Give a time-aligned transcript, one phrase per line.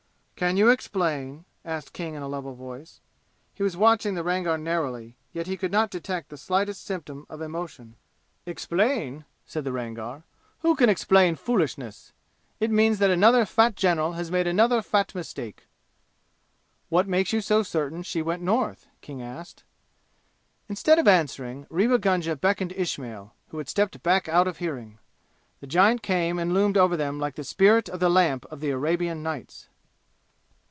[0.41, 2.99] "Can you explain?" asked King in a level voice.
[3.53, 7.43] He was watching the Rangar narrowly, yet he could not detect the slightest symptom of
[7.43, 7.93] emotion.
[8.47, 10.23] "Explain?" said the Rangar.
[10.61, 12.11] "Who can explain foolishness?
[12.59, 15.67] It means that another fat general has made another fat mistake!"
[16.89, 19.63] "What makes you so certain she went North?" King asked.
[20.67, 24.97] Instead of answering, Rewa Gunga beckoned Ismail, who had stepped back out of hearing.
[25.59, 28.71] The giant came and loomed over them like the Spirit of the Lamp of the
[28.71, 29.67] Arabian Nights.